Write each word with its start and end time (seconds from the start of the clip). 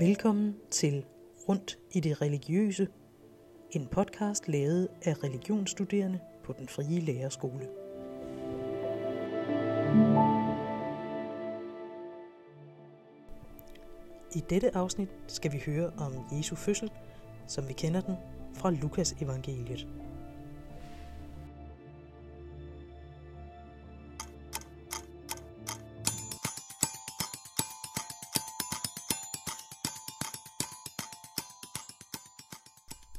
Velkommen 0.00 0.56
til 0.70 1.04
Rundt 1.48 1.78
i 1.92 2.00
det 2.00 2.22
religiøse, 2.22 2.88
en 3.70 3.86
podcast 3.86 4.48
lavet 4.48 4.88
af 5.02 5.24
religionsstuderende 5.24 6.20
på 6.44 6.52
den 6.58 6.68
frie 6.68 7.00
lærerskole. 7.00 7.68
I 14.34 14.40
dette 14.50 14.76
afsnit 14.76 15.08
skal 15.26 15.52
vi 15.52 15.62
høre 15.66 15.92
om 15.98 16.12
Jesu 16.32 16.54
fødsel, 16.56 16.90
som 17.46 17.68
vi 17.68 17.72
kender 17.72 18.00
den 18.00 18.14
fra 18.54 18.70
Lukas 18.70 19.12
evangeliet. 19.12 19.86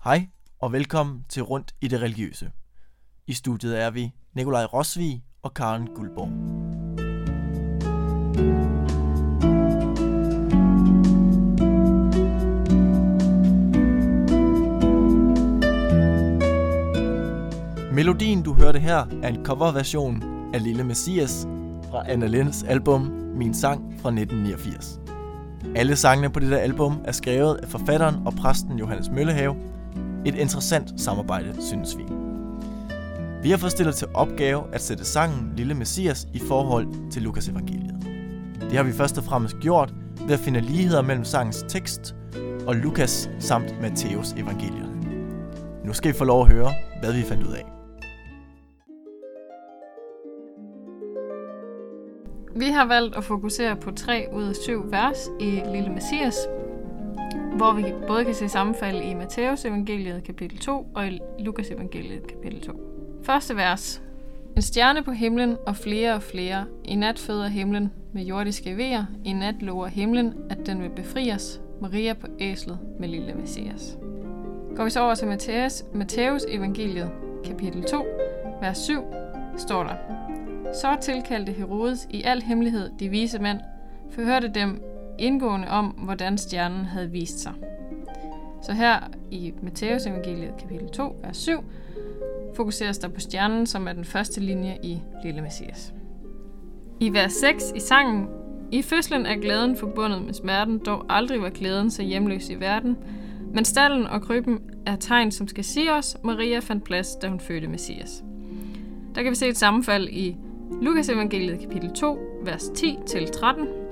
Hej 0.05 0.27
og 0.59 0.71
velkommen 0.71 1.25
til 1.29 1.43
Rundt 1.43 1.75
i 1.81 1.87
det 1.87 2.01
religiøse. 2.01 2.51
I 3.27 3.33
studiet 3.33 3.81
er 3.81 3.89
vi 3.89 4.11
Nikolaj 4.33 4.65
Rosvig 4.65 5.23
og 5.41 5.53
Karen 5.53 5.87
Guldborg. 5.95 6.29
Melodien 17.93 18.43
du 18.43 18.53
hørte 18.53 18.79
her 18.79 19.05
er 19.23 19.27
en 19.27 19.45
coverversion 19.45 20.23
af 20.53 20.63
Lille 20.63 20.83
Messias 20.83 21.47
fra 21.89 22.11
Anna 22.11 22.27
Lens 22.27 22.63
album 22.63 23.01
Min 23.35 23.53
Sang 23.53 23.79
fra 24.01 24.09
1989. 24.09 24.99
Alle 25.75 25.95
sangene 25.95 26.29
på 26.29 26.39
dette 26.39 26.59
album 26.59 27.01
er 27.05 27.11
skrevet 27.11 27.55
af 27.55 27.67
forfatteren 27.67 28.27
og 28.27 28.33
præsten 28.33 28.79
Johannes 28.79 29.09
Møllehave, 29.09 29.74
et 30.25 30.35
interessant 30.35 31.01
samarbejde, 31.01 31.55
synes 31.59 31.97
vi. 31.97 32.03
Vi 33.43 33.49
har 33.49 33.57
fået 33.57 33.71
stillet 33.71 33.95
til 33.95 34.07
opgave 34.13 34.63
at 34.73 34.81
sætte 34.81 35.05
sangen 35.05 35.53
Lille 35.57 35.73
Messias 35.73 36.27
i 36.33 36.39
forhold 36.39 37.11
til 37.11 37.21
Lukas 37.21 37.47
evangeliet. 37.47 37.95
Det 38.61 38.71
har 38.71 38.83
vi 38.83 38.91
først 38.91 39.17
og 39.17 39.23
fremmest 39.23 39.59
gjort 39.59 39.93
ved 40.27 40.33
at 40.33 40.39
finde 40.39 40.61
ligheder 40.61 41.01
mellem 41.01 41.25
sangens 41.25 41.65
tekst 41.67 42.15
og 42.67 42.75
Lukas 42.75 43.29
samt 43.39 43.81
Matteus 43.81 44.31
evangeliet. 44.31 44.89
Nu 45.85 45.93
skal 45.93 46.11
I 46.11 46.13
få 46.13 46.23
lov 46.23 46.41
at 46.41 46.47
høre, 46.47 46.73
hvad 47.01 47.13
vi 47.13 47.21
fandt 47.21 47.47
ud 47.47 47.53
af. 47.53 47.65
Vi 52.55 52.65
har 52.65 52.85
valgt 52.85 53.15
at 53.15 53.23
fokusere 53.23 53.75
på 53.75 53.91
tre 53.91 54.27
ud 54.33 54.43
af 54.43 54.55
syv 54.55 54.91
vers 54.91 55.29
i 55.39 55.61
Lille 55.71 55.89
Messias, 55.89 56.35
hvor 57.55 57.73
vi 57.73 57.93
både 58.07 58.25
kan 58.25 58.33
se 58.33 58.49
sammenfald 58.49 59.01
i 59.01 59.13
Matteus 59.13 59.65
evangeliet 59.65 60.23
kapitel 60.23 60.57
2 60.57 60.87
og 60.95 61.07
i 61.07 61.19
Lukas 61.39 61.71
evangeliet 61.71 62.27
kapitel 62.27 62.61
2. 62.61 62.73
Første 63.23 63.55
vers. 63.55 64.01
En 64.55 64.61
stjerne 64.61 65.03
på 65.03 65.11
himlen 65.11 65.57
og 65.65 65.75
flere 65.75 66.13
og 66.13 66.23
flere. 66.23 66.65
I 66.83 66.95
nat 66.95 67.19
føder 67.19 67.47
himlen 67.47 67.91
med 68.13 68.23
jordiske 68.23 68.77
vejer. 68.77 69.05
I 69.25 69.33
nat 69.33 69.55
lover 69.61 69.87
himlen, 69.87 70.33
at 70.49 70.57
den 70.65 70.81
vil 70.81 70.89
befri 70.89 71.31
os. 71.31 71.61
Maria 71.81 72.13
på 72.13 72.27
æslet 72.39 72.79
med 72.99 73.07
lille 73.07 73.33
Messias. 73.33 73.97
Går 74.75 74.83
vi 74.83 74.89
så 74.89 75.01
over 75.01 75.15
til 75.15 75.27
Matthæus, 75.27 75.83
Matthæus 75.93 76.45
evangeliet 76.49 77.11
kapitel 77.45 77.83
2, 77.83 78.05
vers 78.61 78.77
7, 78.77 79.01
står 79.57 79.83
der. 79.83 79.95
Så 80.73 80.97
tilkaldte 81.01 81.51
Herodes 81.51 82.07
i 82.09 82.23
al 82.23 82.41
hemmelighed 82.41 82.89
de 82.99 83.09
vise 83.09 83.39
mænd, 83.39 83.59
forhørte 84.11 84.47
dem 84.47 84.81
indgående 85.19 85.67
om, 85.67 85.85
hvordan 85.85 86.37
stjernen 86.37 86.85
havde 86.85 87.11
vist 87.11 87.39
sig. 87.39 87.53
Så 88.61 88.73
her 88.73 88.99
i 89.31 89.53
Matteus 89.61 90.05
evangeliet 90.05 90.53
kapitel 90.59 90.89
2, 90.89 91.19
vers 91.23 91.37
7, 91.37 91.63
fokuseres 92.55 92.97
der 92.97 93.07
på 93.07 93.19
stjernen, 93.19 93.65
som 93.65 93.87
er 93.87 93.93
den 93.93 94.05
første 94.05 94.41
linje 94.41 94.77
i 94.83 94.99
Lille 95.23 95.41
Messias. 95.41 95.93
I 96.99 97.13
vers 97.13 97.33
6 97.33 97.73
i 97.75 97.79
sangen, 97.79 98.27
i 98.71 98.81
fødslen 98.81 99.25
er 99.25 99.35
glæden 99.35 99.77
forbundet 99.77 100.21
med 100.21 100.33
smerten, 100.33 100.81
dog 100.85 101.05
aldrig 101.09 101.41
var 101.41 101.49
glæden 101.49 101.91
så 101.91 102.03
hjemløs 102.03 102.49
i 102.49 102.59
verden, 102.59 102.97
men 103.53 103.65
stallen 103.65 104.07
og 104.07 104.21
krybben 104.21 104.59
er 104.85 104.95
tegn, 104.95 105.31
som 105.31 105.47
skal 105.47 105.63
sige 105.63 105.93
os, 105.93 106.17
Maria 106.23 106.59
fandt 106.59 106.83
plads, 106.83 107.15
da 107.15 107.27
hun 107.27 107.39
fødte 107.39 107.67
Messias. 107.67 108.23
Der 109.15 109.23
kan 109.23 109.31
vi 109.31 109.35
se 109.35 109.47
et 109.47 109.57
sammenfald 109.57 110.09
i 110.09 110.37
Lukas 110.81 111.09
evangeliet 111.09 111.59
kapitel 111.59 111.91
2, 111.91 112.17
vers 112.43 112.63
10-13, 112.63 113.84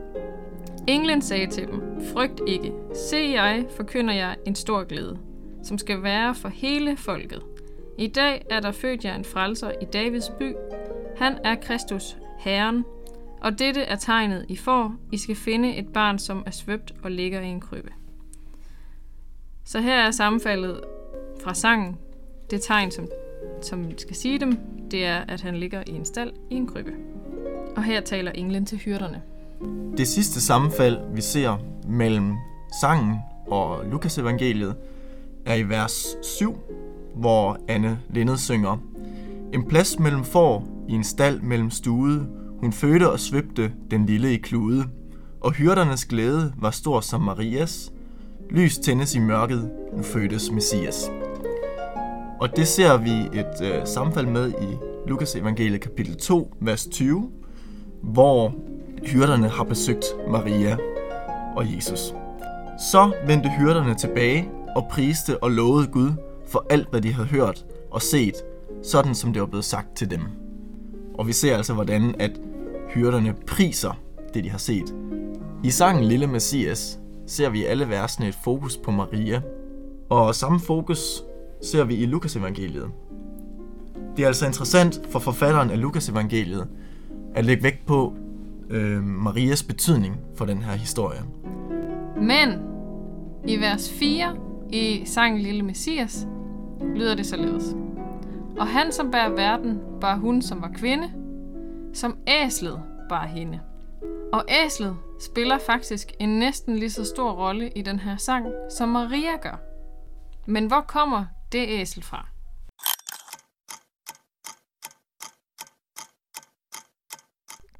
Englen 0.88 1.22
sagde 1.22 1.48
til 1.48 1.68
dem, 1.68 1.82
frygt 2.14 2.42
ikke, 2.48 2.74
se 2.96 3.18
jeg 3.18 3.66
forkynder 3.76 4.14
jer 4.14 4.36
en 4.46 4.56
stor 4.56 4.84
glæde, 4.84 5.20
som 5.64 5.78
skal 5.78 6.04
være 6.04 6.36
for 6.36 6.50
hele 6.50 6.98
folket. 6.98 7.42
I 7.98 8.08
dag 8.08 8.46
er 8.50 8.60
der 8.60 8.72
født 8.72 9.06
jer 9.06 9.16
en 9.16 9.26
frelser 9.26 9.72
i 9.82 9.86
Davids 9.86 10.30
by. 10.40 10.56
Han 11.18 11.38
er 11.44 11.56
Kristus, 11.56 12.18
Herren, 12.40 12.84
og 13.42 13.60
dette 13.60 13.82
er 13.82 13.96
tegnet, 13.96 14.46
I 14.50 14.56
får. 14.56 14.96
I 15.12 15.18
skal 15.18 15.36
finde 15.36 15.76
et 15.76 15.88
barn, 15.94 16.20
som 16.20 16.44
er 16.46 16.52
svøbt 16.52 16.94
og 17.04 17.12
ligger 17.12 17.42
i 17.42 17.48
en 17.48 17.62
krybbe. 17.62 17.92
Så 19.66 19.80
her 19.80 19.96
er 19.96 20.12
sammenfaldet 20.12 20.82
fra 21.44 21.54
sangen. 21.54 21.98
Det 22.52 22.62
tegn, 22.62 22.92
som, 22.92 23.08
som 23.62 23.98
skal 23.98 24.16
sige 24.16 24.40
dem, 24.40 24.58
det 24.92 25.06
er, 25.06 25.18
at 25.28 25.42
han 25.42 25.56
ligger 25.56 25.84
i 25.88 25.92
en 25.92 26.06
stald 26.06 26.34
i 26.50 26.56
en 26.56 26.68
krybbe. 26.68 26.94
Og 27.76 27.84
her 27.84 28.02
taler 28.02 28.32
englen 28.32 28.66
til 28.66 28.78
hyrderne. 28.78 29.22
Det 29.98 30.08
sidste 30.08 30.42
sammenfald, 30.42 30.98
vi 31.16 31.22
ser 31.22 31.58
mellem 31.88 32.34
sangen 32.82 33.16
og 33.48 33.86
Lukas 33.92 34.18
evangeliet, 34.18 34.76
er 35.46 35.56
i 35.56 35.64
vers 35.64 36.16
7, 36.22 36.58
hvor 37.16 37.58
Anne 37.68 38.00
Lindet 38.10 38.40
synger 38.40 38.78
En 39.54 39.64
plads 39.64 40.00
mellem 40.00 40.24
får 40.24 40.68
i 40.90 40.94
en 40.94 41.04
stald 41.04 41.42
mellem 41.42 41.70
stude, 41.70 42.28
hun 42.60 42.74
fødte 42.74 43.12
og 43.12 43.20
svøbte 43.20 43.72
den 43.92 44.06
lille 44.06 44.34
i 44.34 44.38
klude, 44.38 44.84
og 45.42 45.52
hyrdernes 45.52 46.06
glæde 46.06 46.54
var 46.58 46.72
stor 46.72 47.02
som 47.02 47.22
Marias. 47.22 47.94
Lys 48.50 48.78
tændes 48.78 49.16
i 49.16 49.20
mørket, 49.20 49.72
nu 49.98 50.04
fødtes 50.04 50.52
Messias. 50.52 51.12
Og 52.40 52.56
det 52.56 52.68
ser 52.68 52.98
vi 52.98 53.40
et 53.40 53.74
øh, 53.74 53.88
sammenfald 53.88 54.28
med 54.28 54.50
i 54.50 54.78
Lukas 55.08 55.36
evangeliet 55.36 55.82
kapitel 55.82 56.16
2, 56.16 56.54
vers 56.60 56.88
20, 56.88 57.32
hvor 58.02 58.54
hyrderne 59.06 59.50
har 59.50 59.64
besøgt 59.64 60.06
Maria 60.28 60.78
og 61.56 61.76
Jesus. 61.76 62.14
Så 62.92 63.12
vendte 63.28 63.50
hyrderne 63.50 63.96
tilbage 63.96 64.50
og 64.76 64.88
priste 64.92 65.44
og 65.44 65.52
lovede 65.52 65.88
Gud 65.88 66.12
for 66.48 66.66
alt, 66.70 66.90
hvad 66.90 67.02
de 67.02 67.14
havde 67.14 67.28
hørt 67.28 67.66
og 67.92 68.02
set, 68.02 68.36
sådan 68.84 69.16
som 69.16 69.34
det 69.34 69.42
var 69.42 69.48
blevet 69.48 69.66
sagt 69.66 69.96
til 69.96 70.12
dem. 70.12 70.22
Og 71.14 71.28
vi 71.28 71.34
ser 71.34 71.58
altså, 71.58 71.74
hvordan 71.74 72.16
at 72.20 72.32
hyrderne 72.90 73.36
priser 73.48 74.00
det, 74.34 74.44
de 74.44 74.50
har 74.50 74.58
set. 74.58 74.96
I 75.64 75.70
sangen 75.70 76.04
Lille 76.04 76.28
Messias 76.28 77.00
ser 77.28 77.50
vi 77.50 77.62
i 77.62 77.66
alle 77.66 77.90
versene 77.90 78.28
et 78.28 78.38
fokus 78.44 78.78
på 78.78 78.92
Maria, 78.92 79.42
og 80.10 80.36
samme 80.36 80.60
fokus 80.60 81.24
ser 81.62 81.84
vi 81.84 81.96
i 81.96 82.06
Lukas 82.06 82.36
evangeliet. 82.36 82.88
Det 84.18 84.24
er 84.24 84.28
altså 84.28 84.46
interessant 84.46 85.02
for 85.10 85.20
forfatteren 85.20 85.72
af 85.72 85.82
Lukas 85.82 86.10
evangeliet 86.10 86.68
at 87.36 87.46
lægge 87.46 87.64
vægt 87.64 87.86
på, 87.86 88.14
øh, 88.70 89.04
Marias 89.04 89.64
betydning 89.64 90.18
for 90.36 90.46
den 90.46 90.58
her 90.58 90.74
historie. 90.74 91.22
Men 92.22 92.50
i 93.48 93.58
vers 93.58 93.94
4 94.00 94.36
i 94.70 95.02
sangen 95.06 95.42
Lille 95.42 95.64
Messias 95.64 96.28
lyder 96.96 97.16
det 97.16 97.26
således. 97.26 97.76
Og 98.58 98.68
han, 98.68 98.92
som 98.92 99.12
bærer 99.12 99.30
verden, 99.30 99.80
bar 100.02 100.16
hun, 100.16 100.42
som 100.42 100.62
var 100.62 100.72
kvinde, 100.76 101.12
som 101.94 102.18
æslet 102.28 102.82
bar 103.10 103.26
hende. 103.26 103.60
Og 104.34 104.46
æslet 104.66 104.96
spiller 105.22 105.58
faktisk 105.58 106.12
en 106.20 106.40
næsten 106.40 106.76
lige 106.76 106.90
så 106.90 107.06
stor 107.06 107.32
rolle 107.32 107.70
i 107.70 107.82
den 107.82 108.00
her 108.00 108.18
sang, 108.18 108.46
som 108.78 108.90
Maria 108.90 109.38
gør. 109.42 109.62
Men 110.46 110.68
hvor 110.68 110.82
kommer 110.82 111.26
det 111.52 111.66
æsel 111.68 112.04
fra? 112.04 112.33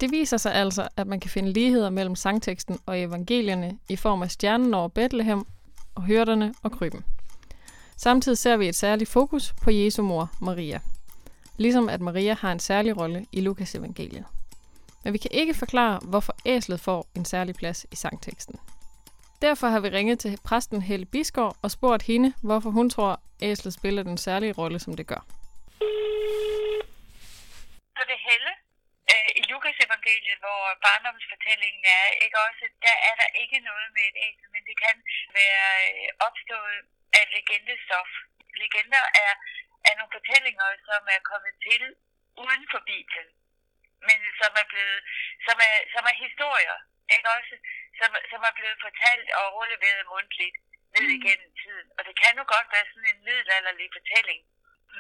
Det 0.04 0.12
viser 0.12 0.38
sig 0.38 0.54
altså, 0.54 0.88
at 0.98 1.08
man 1.08 1.20
kan 1.20 1.30
finde 1.30 1.54
ligheder 1.54 1.90
mellem 1.90 2.16
sangteksten 2.16 2.80
og 2.86 3.02
evangelierne 3.02 3.80
i 3.90 3.96
form 3.96 4.22
af 4.22 4.32
stjernen 4.32 4.74
over 4.74 4.88
Bethlehem 4.88 5.46
og 5.96 6.04
hyrderne 6.04 6.54
og 6.64 6.72
krybben. 6.72 7.06
Samtidig 7.98 8.38
ser 8.38 8.58
vi 8.58 8.68
et 8.68 8.76
særligt 8.76 9.10
fokus 9.10 9.54
på 9.64 9.72
Jesu 9.72 10.02
mor, 10.02 10.32
Maria. 10.42 10.80
Ligesom 11.58 11.90
at 11.90 12.02
Maria 12.02 12.34
har 12.34 12.52
en 12.52 12.60
særlig 12.60 12.98
rolle 12.98 13.26
i 13.32 13.42
Lukas 13.42 13.76
evangeliet. 13.76 14.26
Men 15.04 15.14
vi 15.14 15.18
kan 15.18 15.32
ikke 15.34 15.54
forklare, 15.54 16.00
hvorfor 16.04 16.36
æslet 16.46 16.80
får 16.80 17.08
en 17.16 17.26
særlig 17.26 17.56
plads 17.56 17.86
i 17.92 17.96
sangteksten. 17.96 18.60
Derfor 19.42 19.68
har 19.68 19.80
vi 19.80 19.90
ringet 19.90 20.20
til 20.20 20.38
præsten 20.44 20.82
Helle 20.82 21.06
Bisgaard 21.06 21.58
og 21.62 21.72
spurgt 21.72 22.04
hende, 22.04 22.34
hvorfor 22.42 22.70
hun 22.70 22.90
tror, 22.90 23.22
æslet 23.42 23.74
spiller 23.74 24.04
den 24.04 24.18
særlige 24.18 24.54
rolle, 24.54 24.80
som 24.80 24.96
det 24.96 25.08
gør. 25.08 25.26
Så 27.96 28.04
det 28.08 28.14
er 28.14 28.32
Helle 28.32 28.64
evangeliet, 30.14 30.40
hvor 30.46 30.62
barndomsfortællingen 30.88 31.86
er, 32.00 32.06
ikke 32.26 32.40
også, 32.48 32.66
der 32.86 32.96
er 33.10 33.16
der 33.22 33.30
ikke 33.42 33.60
noget 33.70 33.90
med 33.96 34.06
et 34.12 34.18
æsel, 34.28 34.48
men 34.56 34.64
det 34.70 34.78
kan 34.86 34.98
være 35.40 35.70
øh, 35.90 36.08
opstået 36.28 36.80
af 37.20 37.24
legendestof. 37.34 38.12
Legender 38.62 39.06
er, 39.26 39.34
er 39.90 39.94
nogle 39.98 40.16
fortællinger, 40.18 40.68
som 40.88 41.02
er 41.16 41.22
kommet 41.32 41.54
til 41.68 41.84
uden 42.44 42.64
for 42.72 42.82
Bibelen, 42.90 43.30
men 44.08 44.20
som 44.40 44.52
er 44.62 44.68
blevet, 44.72 45.00
som 45.48 45.58
er, 45.70 45.76
som 45.94 46.04
er 46.12 46.16
historier, 46.26 46.78
ikke 47.16 47.30
også, 47.38 47.56
som, 48.00 48.10
som 48.32 48.42
er 48.50 48.54
blevet 48.60 48.78
fortalt 48.86 49.28
og 49.38 49.44
overleveret 49.56 50.12
mundtligt 50.14 50.58
ned 50.96 51.08
igennem 51.20 51.52
tiden. 51.62 51.88
Og 51.98 52.02
det 52.08 52.16
kan 52.22 52.34
jo 52.40 52.46
godt 52.56 52.70
være 52.76 52.90
sådan 52.92 53.10
en 53.12 53.24
middelalderlig 53.28 53.90
fortælling 53.98 54.42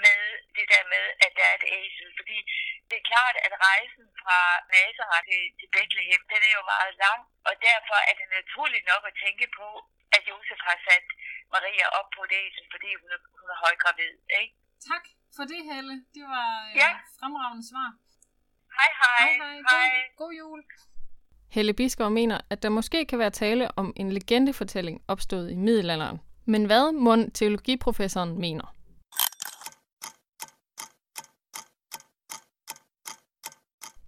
med 0.05 0.19
det 0.57 0.65
der 0.73 0.83
med, 0.93 1.05
at 1.25 1.31
der 1.37 1.45
er 1.51 1.55
et 1.61 1.67
æsel. 1.79 2.07
Fordi 2.19 2.37
det 2.89 2.95
er 2.97 3.09
klart, 3.11 3.35
at 3.45 3.53
rejsen 3.69 4.05
fra 4.23 4.39
Nazareth 4.73 5.25
til, 5.29 5.43
til 5.59 5.67
Bethlehem, 5.75 6.21
den 6.31 6.41
er 6.47 6.53
jo 6.59 6.63
meget 6.73 6.93
lang, 7.05 7.19
og 7.47 7.53
derfor 7.69 7.97
er 8.09 8.13
det 8.19 8.27
naturligt 8.39 8.85
nok 8.91 9.03
at 9.09 9.15
tænke 9.23 9.45
på, 9.59 9.67
at 10.15 10.21
Josef 10.29 10.59
har 10.69 10.77
sat 10.87 11.07
Maria 11.55 11.85
op 11.99 12.07
på 12.15 12.21
et 12.27 12.33
æsel, 12.43 12.65
fordi 12.73 12.89
hun 13.01 13.09
er, 13.15 13.21
hun 13.39 13.47
er 13.53 13.57
højgravid. 13.65 14.13
Ikke? 14.41 14.53
Tak 14.89 15.03
for 15.35 15.43
det, 15.51 15.61
Helle. 15.71 15.95
Det 16.15 16.23
var 16.35 16.49
øh, 16.67 16.75
Ja. 16.81 16.89
fremragende 17.19 17.63
svar. 17.71 17.89
Hej 18.79 18.91
hej. 19.01 19.29
hej. 19.39 19.57
God, 19.73 19.89
god 20.21 20.33
jul. 20.41 20.61
Helle 21.55 21.73
Biskov 21.73 22.09
mener, 22.11 22.37
at 22.49 22.63
der 22.63 22.69
måske 22.69 23.05
kan 23.05 23.19
være 23.19 23.29
tale 23.43 23.65
om 23.77 23.93
en 23.95 24.11
legendefortælling 24.11 25.03
opstået 25.07 25.51
i 25.51 25.55
middelalderen. 25.55 26.21
Men 26.45 26.65
hvad 26.65 26.91
må 26.91 27.15
teologiprofessoren 27.33 28.39
mener? 28.39 28.75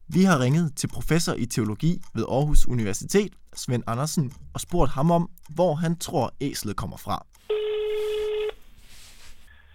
Vi 0.07 0.23
har 0.29 0.37
ringet 0.39 0.67
til 0.79 0.87
professor 0.97 1.33
i 1.43 1.45
teologi 1.45 1.93
ved 2.15 2.25
Aarhus 2.35 2.67
Universitet, 2.67 3.33
Svend 3.53 3.83
Andersen, 3.87 4.25
og 4.53 4.59
spurgt 4.65 4.91
ham 4.97 5.11
om, 5.11 5.23
hvor 5.55 5.73
han 5.83 5.93
tror 6.05 6.25
æslet 6.41 6.75
kommer 6.81 6.97
fra. 7.05 7.17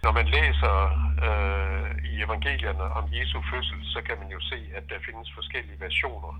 Når 0.05 0.11
man 0.19 0.27
læser 0.37 0.75
øh, 1.27 1.89
i 2.11 2.13
evangelierne 2.25 2.85
om 2.99 3.05
Jesu 3.17 3.37
fødsel, 3.51 3.79
så 3.93 3.99
kan 4.07 4.15
man 4.21 4.29
jo 4.35 4.39
se, 4.51 4.59
at 4.77 4.83
der 4.91 4.99
findes 5.07 5.29
forskellige 5.37 5.79
versioner. 5.87 6.33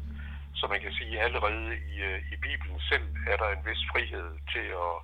Så 0.60 0.64
man 0.74 0.82
kan 0.84 0.94
sige, 1.00 1.14
at 1.20 1.26
allerede 1.26 1.66
i, 1.94 1.96
øh, 2.10 2.34
i 2.34 2.36
Bibelen 2.48 2.80
selv 2.92 3.08
er 3.32 3.38
der 3.42 3.50
en 3.50 3.66
vis 3.70 3.84
frihed 3.92 4.30
til 4.54 4.68
at, 4.88 4.96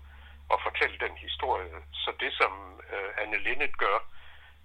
at 0.54 0.58
fortælle 0.66 0.98
den 1.06 1.16
historie. 1.26 1.78
Så 2.04 2.10
det, 2.22 2.32
som 2.40 2.52
øh, 2.94 3.10
Anne 3.22 3.40
Linnet 3.46 3.74
gør, 3.84 3.98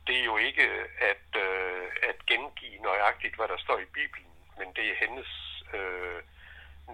det 0.06 0.20
er 0.20 0.25
jo 0.25 0.37
ikke 0.37 0.69
at, 1.12 1.28
øh, 1.46 1.87
at 2.08 2.26
gengive 2.26 2.82
nøjagtigt, 2.82 3.37
hvad 3.37 3.49
der 3.49 3.56
står 3.56 3.78
i 3.78 3.93
Bibelen, 3.99 4.32
men 4.58 4.69
det 4.76 4.84
er 4.90 5.06
hendes 5.06 5.31
øh, 5.75 6.22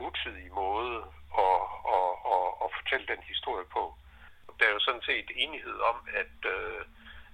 nutidige 0.01 0.51
måde 0.51 0.97
at, 1.47 1.61
at, 1.97 2.11
at, 2.35 2.47
at 2.65 2.69
fortælle 2.77 3.07
den 3.07 3.23
historie 3.23 3.65
på 3.65 3.95
der 4.59 4.67
er 4.67 4.73
jo 4.73 4.81
sådan 4.81 5.03
set 5.03 5.31
enighed 5.35 5.79
om, 5.91 5.97
at, 6.23 6.37
øh, 6.55 6.85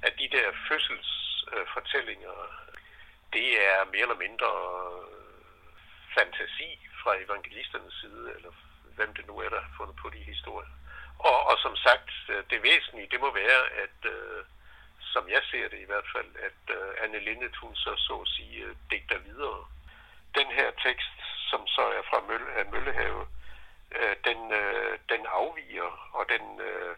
at 0.02 0.12
de 0.18 0.28
der 0.36 0.46
fødselsfortællinger, 0.68 2.36
øh, 2.42 2.74
det 3.32 3.48
er 3.68 3.90
mere 3.92 4.06
eller 4.08 4.24
mindre 4.26 4.50
øh, 4.76 5.06
fantasi 6.16 6.70
fra 7.02 7.12
evangelisternes 7.26 7.94
side, 8.00 8.32
eller 8.36 8.52
hvem 8.96 9.14
det 9.14 9.26
nu 9.26 9.34
er, 9.38 9.48
der 9.48 9.60
har 9.60 9.74
fundet 9.76 9.96
på 9.96 10.08
de 10.10 10.18
historier. 10.32 10.72
Og, 11.18 11.38
og 11.50 11.56
som 11.58 11.76
sagt, 11.76 12.10
øh, 12.28 12.44
det 12.50 12.62
væsentlige, 12.62 13.08
det 13.10 13.20
må 13.20 13.30
være, 13.34 13.62
at 13.84 13.98
øh, 14.14 14.44
som 15.14 15.28
jeg 15.28 15.42
ser 15.50 15.68
det 15.68 15.80
i 15.80 15.90
hvert 15.90 16.08
fald, 16.14 16.30
at 16.48 16.60
øh, 16.76 16.88
Anne 17.02 17.18
Lindet, 17.18 17.56
hun 17.56 17.74
så 17.74 17.92
så 17.96 18.14
at 18.24 18.28
sige, 18.36 18.64
øh, 18.64 18.76
digter 18.90 19.18
videre. 19.18 19.64
Den 20.38 20.48
her 20.58 20.70
tekst, 20.86 21.18
som 21.50 21.66
så 21.66 21.84
er 21.98 22.02
fra 22.10 22.20
Mølle, 22.28 22.50
af 22.58 22.64
Møllehave, 22.72 23.26
øh, 23.98 24.16
den, 24.28 24.52
øh, 24.52 24.98
den 25.12 25.22
afviger, 25.40 25.90
og 26.18 26.24
den, 26.34 26.44
øh, 26.60 26.96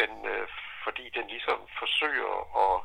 den, 0.00 0.12
øh, 0.26 0.48
fordi 0.84 1.04
den 1.16 1.26
ligesom 1.34 1.60
forsøger 1.78 2.34
at, 2.64 2.76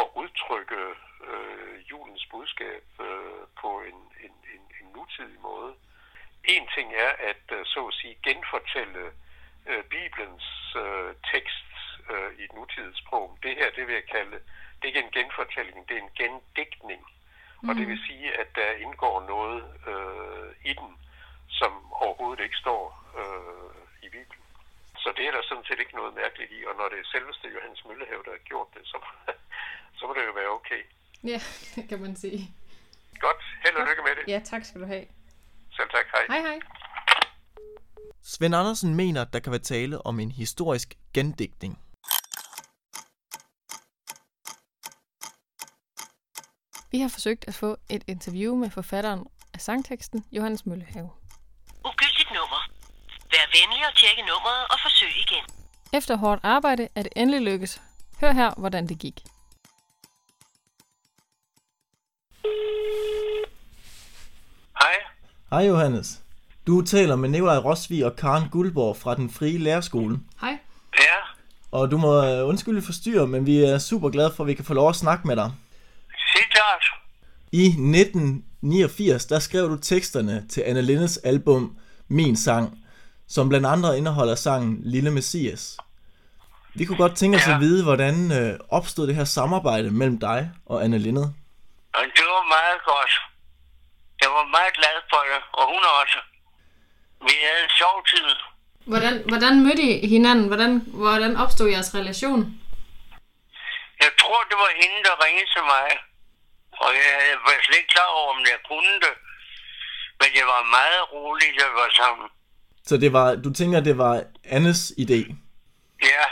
at 0.00 0.06
udtrykke 0.22 0.82
øh, 1.30 1.90
julens 1.90 2.26
budskab 2.30 2.84
øh, 3.00 3.42
på 3.60 3.70
en, 3.90 3.98
en, 4.24 4.34
en, 4.54 4.62
en 4.80 4.86
nutidig 4.96 5.40
måde. 5.40 5.74
En 6.44 6.68
ting 6.74 6.94
er 6.94 7.12
at 7.30 7.44
øh, 7.52 7.66
så 7.66 7.86
at 7.86 7.94
sige 7.94 8.18
genfortælle 8.22 9.04
øh, 9.66 9.84
Bibelens 9.84 10.76
øh, 10.76 11.14
tekst 11.32 11.67
øh, 12.12 12.30
i 12.38 12.42
et 12.44 12.52
nutidigt 12.58 12.98
sprog. 13.02 13.38
Det 13.42 13.52
her, 13.58 13.68
det 13.76 13.86
vil 13.86 13.94
jeg 14.00 14.06
kalde, 14.16 14.36
det 14.76 14.84
er 14.84 14.92
ikke 14.92 15.06
en 15.06 15.16
genfortælling, 15.18 15.78
det 15.88 15.94
er 15.96 16.02
en 16.06 16.14
gendigtning. 16.22 17.02
Mm. 17.62 17.68
Og 17.68 17.72
det 17.78 17.86
vil 17.90 18.00
sige, 18.08 18.26
at 18.42 18.48
der 18.60 18.70
indgår 18.84 19.16
noget 19.34 19.60
øh, 19.90 20.70
i 20.70 20.72
den, 20.80 20.90
som 21.60 21.72
overhovedet 22.04 22.44
ikke 22.46 22.58
står 22.64 22.82
øh, 23.20 23.74
i 24.06 24.08
Bibelen. 24.16 24.44
Så 25.02 25.08
det 25.16 25.24
er 25.26 25.32
der 25.36 25.42
sådan 25.48 25.66
set 25.68 25.80
ikke 25.80 25.96
noget 26.00 26.12
mærkeligt 26.22 26.50
i, 26.58 26.60
og 26.68 26.74
når 26.78 26.86
det 26.92 26.98
er 27.00 27.06
selveste 27.14 27.46
Johannes 27.54 27.84
Møllehave, 27.86 28.22
der 28.26 28.32
har 28.36 28.44
gjort 28.50 28.68
det, 28.74 28.82
så, 28.92 28.98
så 29.98 30.02
må 30.06 30.12
det 30.14 30.26
jo 30.30 30.34
være 30.40 30.50
okay. 30.58 30.82
Ja, 31.32 31.40
det 31.76 31.88
kan 31.88 32.00
man 32.04 32.16
sige. 32.16 32.40
Godt, 33.26 33.42
held 33.64 33.76
og 33.76 33.86
lykke 33.88 34.02
med 34.08 34.14
det. 34.16 34.24
Ja, 34.32 34.40
tak 34.44 34.64
skal 34.64 34.80
du 34.80 34.86
have. 34.86 35.06
Selv 35.76 35.88
tak, 35.96 36.06
hej. 36.14 36.24
Hej 36.28 36.40
hej. 36.48 36.58
Svend 38.22 38.54
Andersen 38.54 38.94
mener, 38.94 39.22
at 39.22 39.32
der 39.32 39.40
kan 39.40 39.52
være 39.52 39.66
tale 39.74 40.06
om 40.06 40.20
en 40.20 40.30
historisk 40.30 40.94
gendigtning. 41.14 41.78
Vi 46.92 46.98
har 47.00 47.08
forsøgt 47.08 47.44
at 47.48 47.54
få 47.54 47.76
et 47.88 48.04
interview 48.06 48.54
med 48.56 48.70
forfatteren 48.70 49.24
af 49.54 49.60
sangteksten, 49.60 50.24
Johannes 50.32 50.66
Møllehave. 50.66 51.10
Ugyldigt 51.84 52.30
nummer. 52.34 52.60
Vær 53.32 53.46
venlig 53.56 53.86
og 53.88 53.94
tjekke 53.94 54.22
nummeret 54.22 54.64
og 54.70 54.78
forsøg 54.82 55.08
igen. 55.08 55.44
Efter 55.92 56.16
hårdt 56.16 56.40
arbejde 56.44 56.88
er 56.94 57.02
det 57.02 57.12
endelig 57.16 57.40
lykkes. 57.52 57.80
Hør 58.20 58.32
her, 58.32 58.54
hvordan 58.56 58.86
det 58.88 58.98
gik. 58.98 59.22
Hej. 64.80 64.94
Hej 65.50 65.60
Johannes. 65.68 66.20
Du 66.66 66.82
taler 66.82 67.16
med 67.16 67.28
Nikolaj 67.28 67.56
Rosvig 67.58 68.04
og 68.04 68.16
Karen 68.16 68.48
Guldborg 68.50 68.96
fra 68.96 69.14
den 69.14 69.30
frie 69.30 69.58
lærerskole. 69.58 70.18
Hej. 70.40 70.58
Ja, 70.98 71.16
Og 71.72 71.90
du 71.90 71.98
må 71.98 72.24
øh, 72.24 72.48
undskylde 72.48 72.82
forstyrre, 72.82 73.26
men 73.26 73.46
vi 73.46 73.58
er 73.64 73.78
super 73.78 74.10
glade 74.10 74.32
for, 74.36 74.44
at 74.44 74.48
vi 74.48 74.54
kan 74.54 74.64
få 74.64 74.74
lov 74.74 74.88
at 74.88 74.96
snakke 74.96 75.26
med 75.26 75.36
dig. 75.36 75.52
I 77.52 77.66
1989, 77.66 79.26
der 79.26 79.38
skrev 79.38 79.68
du 79.70 79.76
teksterne 79.76 80.46
til 80.48 80.60
Anne 80.60 80.82
Lindes 80.82 81.16
album 81.16 81.76
Min 82.08 82.36
Sang, 82.36 82.78
som 83.28 83.48
blandt 83.48 83.66
andet 83.66 83.96
indeholder 83.96 84.34
sangen 84.34 84.80
Lille 84.82 85.10
Messias. 85.10 85.76
Vi 86.74 86.84
kunne 86.84 86.96
godt 86.98 87.16
tænke 87.16 87.36
os 87.36 87.46
Ja. 87.46 87.54
at 87.54 87.60
vide, 87.60 87.84
hvordan 87.84 88.32
øh, 88.40 88.58
opstod 88.68 89.06
det 89.06 89.14
her 89.14 89.24
samarbejde 89.24 89.90
mellem 89.90 90.18
dig 90.20 90.50
og 90.66 90.84
Anne 90.84 90.98
Linde. 90.98 91.22
Og 91.94 92.02
det 92.16 92.24
var 92.34 92.44
meget 92.56 92.80
godt. 92.92 93.12
Jeg 94.22 94.30
var 94.38 94.46
meget 94.56 94.72
glad 94.78 94.96
for 95.10 95.20
det, 95.30 95.40
og 95.58 95.64
hun 95.72 95.82
også. 96.00 96.18
Vi 97.28 97.34
havde 97.46 97.62
en 97.68 97.72
sjov 97.80 97.96
tid. 98.12 98.28
Hvordan, 98.92 99.14
hvordan 99.28 99.54
mødte 99.64 99.82
I 99.82 100.06
hinanden? 100.08 100.46
Hvordan, 100.46 100.72
hvordan 100.86 101.36
opstod 101.36 101.68
jeres 101.68 101.94
relation? 101.94 102.40
Jeg 104.04 104.10
tror, 104.20 104.40
det 104.50 104.56
var 104.64 104.70
hende, 104.82 104.98
der 105.08 105.14
ringede 105.24 105.48
til 105.56 105.64
mig. 105.74 105.86
Og 106.84 106.90
jeg 107.00 107.12
var 107.44 107.54
slet 107.64 107.78
ikke 107.80 107.94
klar 107.96 108.10
over, 108.18 108.30
om 108.36 108.40
jeg 108.52 108.60
kunne 108.70 108.94
det. 109.04 109.14
Men 110.20 110.30
jeg 110.38 110.46
var 110.54 110.62
meget 110.78 111.02
rolig, 111.14 111.48
vi 111.56 111.64
var 111.82 111.90
sammen. 112.02 112.28
Så 112.88 112.94
det 112.96 113.10
var, 113.12 113.28
du 113.44 113.50
tænker, 113.52 113.80
det 113.80 113.98
var 113.98 114.14
Annes 114.56 114.82
idé? 115.04 115.20
Ja, 116.10 116.24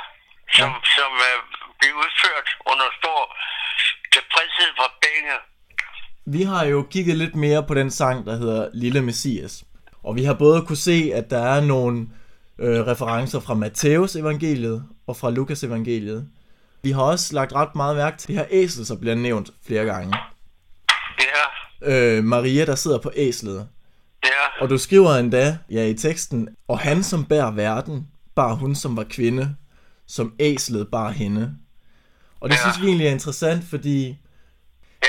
som, 0.57 0.71
ja. 0.71 0.87
som 0.97 1.11
uh, 1.29 1.39
blev 1.79 1.93
udført 2.05 2.49
under 2.71 2.89
stor 3.01 3.21
tilfredshed 4.15 4.71
fra 4.79 4.89
begge. 5.05 5.37
Vi 6.27 6.43
har 6.43 6.65
jo 6.65 6.87
kigget 6.91 7.17
lidt 7.17 7.35
mere 7.35 7.63
på 7.69 7.75
den 7.75 7.91
sang, 7.91 8.27
der 8.27 8.37
hedder 8.37 8.71
Lille 8.75 9.03
Messias. 9.03 9.65
Og 10.03 10.17
vi 10.17 10.25
har 10.25 10.35
både 10.35 10.67
kunne 10.67 10.77
se, 10.77 11.11
at 11.15 11.31
der 11.31 11.43
er 11.55 11.61
nogle 11.61 12.09
øh, 12.59 12.87
referencer 12.87 13.41
fra 13.41 13.55
Matteus 13.55 14.17
evangeliet 14.17 14.89
og 15.07 15.17
fra 15.17 15.31
Lukas 15.31 15.65
evangeliet. 15.65 16.29
Vi 16.83 16.91
har 16.91 17.03
også 17.03 17.35
lagt 17.35 17.53
ret 17.53 17.75
meget 17.75 17.97
mærke 17.97 18.19
til 18.19 18.29
det 18.29 18.37
her 18.37 18.47
æsel, 18.51 18.87
som 18.87 19.01
bliver 19.01 19.15
nævnt 19.15 19.51
flere 19.67 19.85
gange. 19.85 20.17
Øh, 21.83 22.25
Maria, 22.25 22.65
der 22.65 22.75
sidder 22.75 22.99
på 22.99 23.11
æslet. 23.17 23.69
ja, 24.25 24.63
Og 24.63 24.71
du 24.71 24.79
skriver 24.79 25.11
endda, 25.15 25.59
ja 25.71 25.87
i 25.87 25.95
teksten, 25.95 26.49
og 26.69 26.79
han 26.79 27.03
som 27.03 27.25
bærer 27.25 27.51
verden, 27.51 28.07
bar 28.35 28.55
hun 28.55 28.75
som 28.75 28.97
var 28.97 29.05
kvinde, 29.05 29.57
som 30.07 30.35
æslet 30.39 30.89
bar 30.89 31.11
hende. 31.11 31.55
Og 32.41 32.49
det 32.51 32.57
Ja. 32.57 32.61
synes 32.63 32.83
vi 32.83 32.87
egentlig 32.87 33.07
er 33.07 33.11
interessant, 33.13 33.65
fordi 33.65 34.19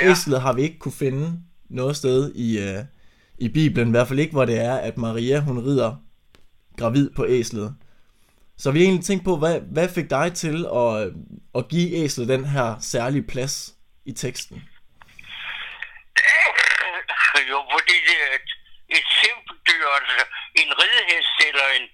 ja, 0.02 0.12
æslet 0.12 0.42
har 0.42 0.54
vi 0.54 0.62
ikke 0.62 0.80
kunne 0.80 0.92
finde 0.92 1.40
noget 1.70 1.96
sted 1.96 2.32
i, 2.36 2.60
øh, 2.60 2.84
i 3.38 3.48
Bibelen, 3.50 3.88
i 3.88 3.92
hvert 3.92 4.08
fald 4.08 4.20
ikke, 4.20 4.32
hvor 4.32 4.46
det 4.46 4.60
er, 4.60 4.76
at 4.76 4.98
Maria, 4.98 5.40
hun 5.40 5.60
rider 5.66 5.96
gravid 6.78 7.10
på 7.16 7.26
æslet. 7.30 7.76
Så 8.58 8.72
vi 8.72 8.80
har 8.80 8.86
egentlig 8.86 9.06
tænkt 9.06 9.26
på, 9.26 9.38
hvad, 9.38 9.60
hvad 9.72 9.90
fik 9.90 10.10
dig 10.10 10.34
til 10.34 10.66
at, 10.76 11.10
at 11.56 11.68
give 11.68 11.92
æslet 11.92 12.28
den 12.28 12.46
her 12.46 12.76
særlige 12.80 13.24
plads 13.24 13.76
i 14.06 14.12
teksten? 14.12 14.62
Jo, 17.50 17.58
fordi 17.74 17.96
det 18.08 18.18
er 18.28 18.32
et, 18.40 18.50
et 18.98 19.08
simpelt 19.22 19.60
dyr, 19.70 19.88
altså 19.98 20.26
en 20.62 20.72
ridehest 20.82 21.38
eller 21.50 21.68
en, 21.78 21.86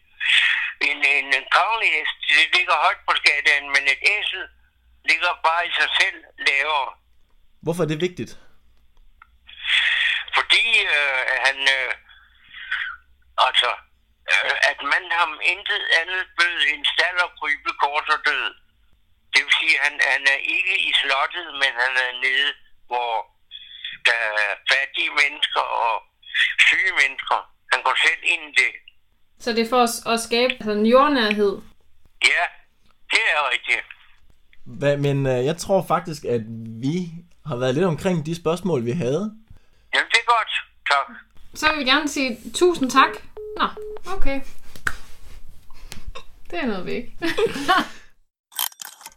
en, 0.88 0.98
en, 1.16 1.28
en 1.38 1.48
kongelig 1.58 1.90
hest, 1.98 2.18
det 2.28 2.58
ligger 2.58 2.76
højt 2.86 3.02
på 3.08 3.14
skalaen, 3.20 3.68
men 3.74 3.84
et 3.94 4.02
æsel 4.16 4.44
ligger 5.10 5.32
bare 5.48 5.68
i 5.68 5.72
sig 5.80 5.90
selv 6.00 6.18
lavere. 6.48 6.92
Hvorfor 7.64 7.84
er 7.84 7.88
det 7.88 8.02
vigtigt? 8.08 8.32
Fordi 10.38 10.66
øh, 10.96 11.22
han, 11.46 11.58
øh, 11.78 11.92
altså, 13.48 13.72
øh, 14.32 14.56
at 14.72 14.80
man 14.92 15.04
ham 15.20 15.32
intet 15.54 15.84
andet 16.00 16.24
bød 16.38 16.58
end 16.72 16.86
stald 16.94 17.18
og 17.26 17.32
krybe 17.40 17.72
kort 17.84 18.10
og 18.16 18.20
død. 18.26 18.46
Det 19.34 19.40
vil 19.44 19.54
sige, 19.60 19.76
at 19.80 19.84
han, 19.86 19.94
han 20.14 20.24
er 20.36 20.40
ikke 20.58 20.76
i 20.90 20.92
slottet, 21.02 21.48
men 21.62 21.72
han 21.84 21.94
er 22.06 22.12
nede, 22.26 22.50
hvor 22.90 23.12
der 24.08 24.24
er 24.48 24.56
fattige 24.94 25.12
mennesker 25.24 25.60
og 25.60 25.94
syge 26.68 26.92
mennesker. 27.02 27.38
Han 27.74 27.84
går 27.84 27.96
selv 28.06 28.22
ind 28.24 28.42
i 28.50 28.62
det. 28.62 28.72
Så 29.40 29.52
det 29.52 29.62
er 29.66 29.70
for 29.70 29.82
os 29.82 30.06
at 30.06 30.20
skabe 30.20 30.54
altså, 30.54 30.72
en 30.72 30.86
jordnærhed. 30.86 31.62
Ja, 32.24 32.44
det 33.12 33.24
er 33.34 33.52
rigtigt. 33.54 33.86
Hvad, 34.66 34.98
men 34.98 35.26
øh, 35.26 35.46
jeg 35.46 35.58
tror 35.58 35.86
faktisk, 35.88 36.26
at 36.26 36.42
vi 36.86 37.12
har 37.46 37.56
været 37.56 37.74
lidt 37.74 37.86
omkring 37.86 38.26
de 38.26 38.36
spørgsmål, 38.36 38.86
vi 38.86 38.92
havde. 38.92 39.34
Jamen, 39.94 40.10
det 40.12 40.20
er 40.24 40.30
godt. 40.36 40.52
Tak. 40.92 41.16
Så 41.54 41.70
vil 41.70 41.80
vi 41.80 41.90
gerne 41.90 42.08
sige 42.08 42.38
tusind 42.54 42.92
tak. 42.92 43.10
Nå, 43.58 43.68
okay. 44.16 44.42
Det 46.52 46.60
er 46.60 46.66
noget 46.66 46.86
væk. 46.86 47.06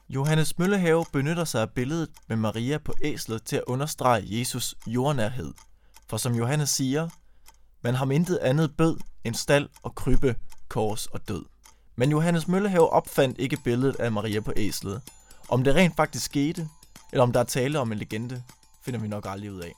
Johannes 0.08 0.58
Møllehave 0.58 1.04
benytter 1.12 1.44
sig 1.44 1.62
af 1.62 1.70
billedet 1.70 2.08
med 2.28 2.36
Maria 2.36 2.78
på 2.78 2.94
æslet 3.02 3.42
til 3.42 3.56
at 3.56 3.64
understrege 3.66 4.38
Jesus 4.38 4.74
jordnærhed. 4.86 5.54
For 6.08 6.16
som 6.16 6.34
Johannes 6.34 6.70
siger, 6.70 7.08
man 7.82 7.94
har 7.94 8.10
intet 8.10 8.38
andet 8.38 8.76
bød 8.76 8.96
end 9.24 9.34
stald 9.34 9.68
og 9.82 9.94
krybbe, 9.94 10.36
kors 10.68 11.06
og 11.06 11.28
død. 11.28 11.44
Men 11.96 12.10
Johannes 12.10 12.48
Møllehave 12.48 12.90
opfandt 12.90 13.38
ikke 13.38 13.58
billedet 13.64 13.96
af 13.96 14.12
Maria 14.12 14.40
på 14.40 14.52
æslet. 14.56 15.02
Om 15.48 15.64
det 15.64 15.74
rent 15.74 15.96
faktisk 15.96 16.24
skete, 16.24 16.68
eller 17.12 17.22
om 17.22 17.32
der 17.32 17.40
er 17.40 17.44
tale 17.44 17.78
om 17.78 17.92
en 17.92 17.98
legende, 17.98 18.42
finder 18.82 19.00
vi 19.00 19.08
nok 19.08 19.26
aldrig 19.28 19.52
ud 19.52 19.60
af. 19.60 19.72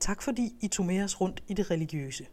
Tak 0.00 0.22
fordi 0.22 0.52
I 0.60 0.68
tog 0.68 0.86
med 0.86 1.04
os 1.04 1.20
rundt 1.20 1.42
i 1.48 1.54
det 1.54 1.70
religiøse. 1.70 2.26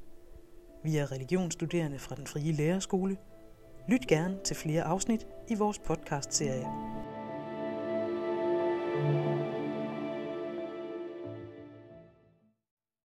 Vi 0.83 0.97
er 0.97 1.11
religionsstuderende 1.11 1.99
fra 1.99 2.15
den 2.15 2.27
frie 2.27 2.51
lærerskole. 2.51 3.17
Lyt 3.89 4.07
gerne 4.07 4.37
til 4.45 4.55
flere 4.55 4.83
afsnit 4.83 5.27
i 5.49 5.55
vores 5.55 5.79
podcastserie. 5.79 6.67
thank 8.97 9.27
you 9.27 9.36